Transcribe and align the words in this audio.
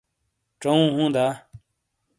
چَؤوں 0.61 0.87
ہُوں 0.93 1.07
دا؟ 1.15 1.25